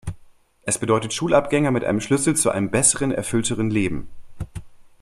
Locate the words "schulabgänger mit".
1.13-1.83